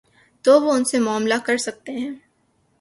تو 0.41 0.61
وہ 0.61 0.73
ان 0.73 0.83
سے 0.85 0.99
معاملہ 0.99 1.33
کر 1.45 1.57
سکتے 1.57 1.91
ہیں۔ 1.91 2.11